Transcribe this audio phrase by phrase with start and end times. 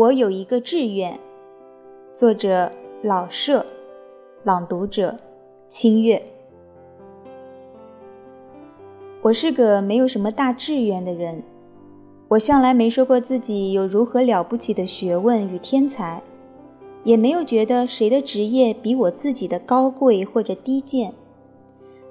[0.00, 1.20] 我有一个志愿。
[2.10, 3.66] 作者：老舍，
[4.44, 5.14] 朗读者：
[5.68, 6.22] 清月。
[9.20, 11.42] 我是个没有什么大志愿的人，
[12.28, 16.22] 我向来没说过自己有如何了不起的学问与天才，
[17.04, 21.12] 也没有觉得谁的职业比我自己的高贵或者低贱。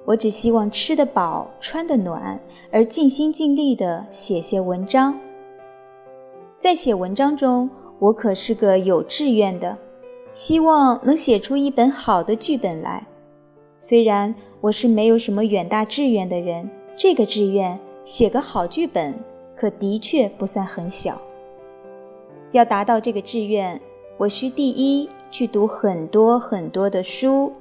[0.04, 5.18] 我只希望吃得饱，穿得暖，而尽心尽力地写些文章。
[6.56, 7.70] 在写文章中，
[8.00, 9.76] 我可是个有志愿的，
[10.32, 13.06] 希望能写出一本好的剧本来。
[13.76, 19.14] 虽然我是没有什么远大志愿的人，这个志愿写个好剧本，
[19.54, 21.20] 可的确不算很小。
[22.52, 23.78] 要达到这个志愿，
[24.16, 27.52] 我需第一去读很多很多的书。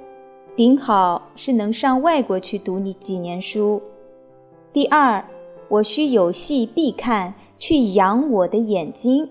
[0.55, 3.81] 顶好是能上外国去读你几年书。
[4.73, 5.23] 第二，
[5.67, 9.29] 我需有戏必看，去养我的眼睛。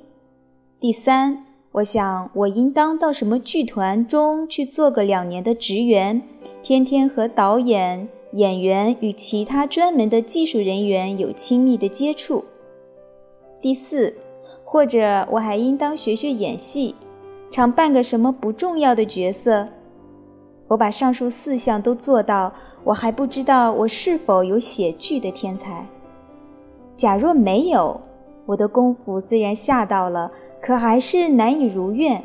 [0.81, 6.23] 第三，我想我应当到什么剧团中去做个两年的职员，
[6.63, 12.45] 天天和导演、演员与其他专门的技术人员有亲密的接触。
[13.61, 14.15] 第四，
[14.65, 16.95] 或者我还应当学学演戏，
[17.51, 19.67] 常扮个什么不重要的角色。
[20.69, 25.89] 我把上述四项都做到，我还不知道我是否有写剧的天才。
[26.97, 28.01] 假若没有，
[28.47, 32.23] 我的功夫虽然下到了，可还是难以如愿。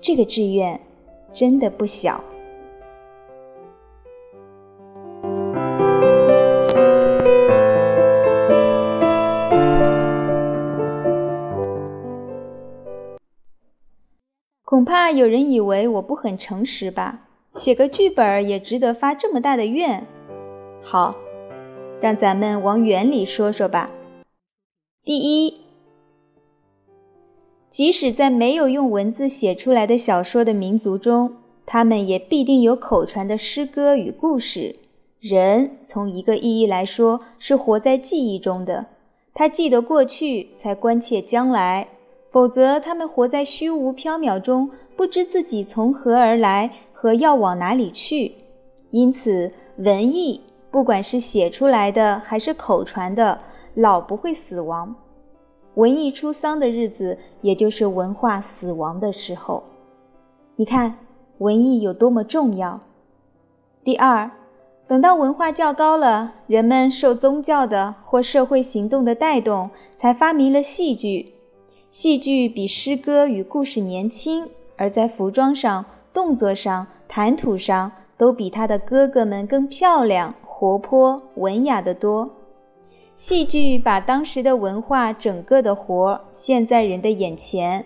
[0.00, 0.80] 这个志愿
[1.32, 2.22] 真的不小。
[14.64, 17.24] 恐怕有人以为我不很诚实吧。
[17.54, 20.06] 写个剧本也值得发这么大的愿？
[20.82, 21.16] 好，
[22.00, 23.90] 让咱们往远里说说吧。
[25.02, 25.60] 第一，
[27.70, 31.34] 即使在没有用文字写出来的小说的民族中，
[31.66, 34.76] 他们也必定有口传的诗歌与故事。
[35.20, 38.86] 人从一个意义来说是活在记忆中的，
[39.34, 41.86] 他记得过去，才关切将来；
[42.30, 46.70] 否则，他们活在虚无缥缈中，不知自己从何而来。
[47.00, 48.32] 和要往哪里去？
[48.90, 53.38] 因此，文艺不管是写出来的还是口传的，
[53.74, 54.96] 老不会死亡。
[55.78, 59.62] 文艺出丧的日子，也就是文化死亡的时候。
[60.56, 60.96] 你看，
[61.38, 62.80] 文艺有多么重要。
[63.84, 64.28] 第二，
[64.88, 71.34] 等到文化较高了，人们受宗教的或社会行动的带动，才发明了戏剧。
[71.88, 75.84] 戏剧比诗歌与故事年轻，而在服装上。
[76.12, 82.28] 动作上、谈吐上都比他的哥哥们更漂亮、活泼、文雅得多。
[83.18, 87.84] 戏剧把当时的文化整个的活现在人的眼前。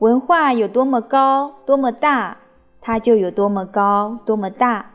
[0.00, 2.36] 文化有多么高、多么大，
[2.78, 4.90] 它就有多么高、多么大。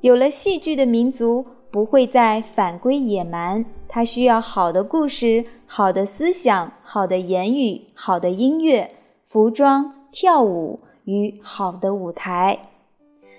[0.00, 8.90] 有了戏剧的民族不会再反归野蛮，它需要好的故事、好的思想、好的言语、好的音乐、
[9.24, 10.80] 服装、跳舞。
[11.04, 12.60] 与好的舞台，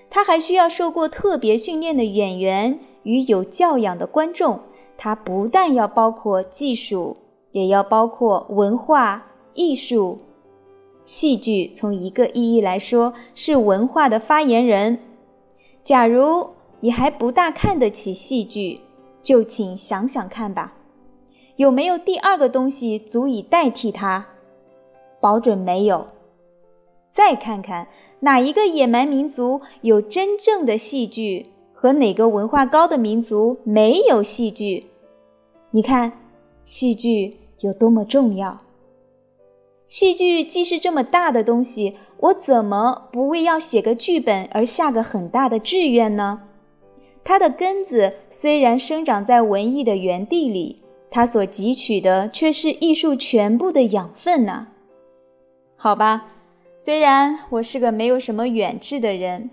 [0.08, 4.60] 他还需要受过特别训练的演员与有教养的观众。
[4.96, 7.16] 它不但要包括技术，
[7.52, 10.18] 也要包括文化艺术。
[11.04, 14.98] 戏剧从一个意义来说是文化的发言人。
[15.84, 16.48] 假如
[16.80, 18.80] 你还不大看得起戏剧，
[19.22, 20.74] 就请想想看吧，
[21.56, 24.26] 有没有第二个东西足以代替它？
[25.20, 26.08] 保准没有。
[27.12, 27.88] 再看看
[28.20, 31.46] 哪一个野蛮民族有真正的戏剧，
[31.78, 34.86] 和哪个文化高的民族没有戏剧？
[35.70, 36.10] 你看，
[36.64, 38.62] 戏剧有多么重要。
[39.86, 46.40] 戏剧既是这么大的东西，我怎么不为要写个剧本而下个很大的志愿呢？
[47.22, 54.68] 它的根子虽然生长在文艺的园地里，它所汲取的却是艺术全部的养分呢。
[55.76, 56.32] 好吧。
[56.78, 59.48] 虽然我是个没有什么远志的人，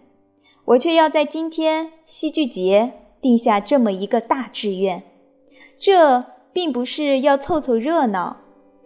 [0.65, 5.03] 我却要在今天戏剧节定下这么一个大志愿。
[5.77, 6.23] 这
[6.53, 8.37] 并不是要凑凑热闹，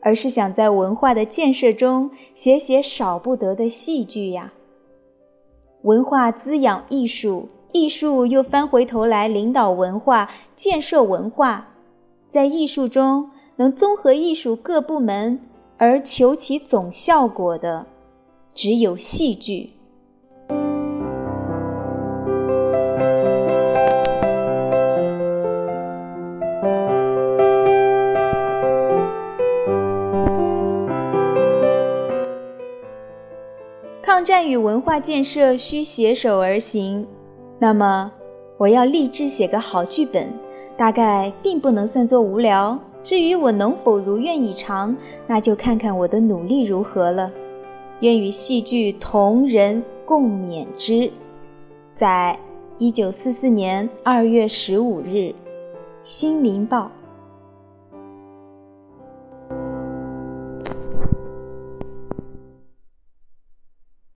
[0.02, 4.54] 而是想在文化的建设中写写少不得的戏剧呀。
[5.84, 11.68] 文化滋养艺术，艺术又翻回头来领导文化、建设文化，
[12.28, 15.40] 在艺术中能综合艺术各部门
[15.78, 17.86] 而求其总效果的。
[18.56, 19.77] 只有戏剧。
[34.08, 37.06] 抗战与文化建设需携手而行，
[37.60, 38.10] 那么
[38.56, 40.32] 我要立志写个好剧本，
[40.78, 42.80] 大概并不能算作无聊。
[43.04, 44.96] 至于我能否如愿以偿，
[45.28, 47.30] 那就看看我的努力如何了。
[48.00, 51.12] 愿与戏剧同仁共勉之。
[51.94, 52.40] 在
[52.78, 55.18] 一九四四年二月十五日，
[56.02, 56.90] 《新民报》。